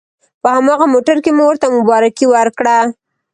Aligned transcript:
په 0.41 0.47
هماغه 0.55 0.85
موټر 0.93 1.17
کې 1.23 1.31
مو 1.37 1.43
ورته 1.47 1.67
مبارکي 1.77 2.25
ورکړه. 2.29 2.77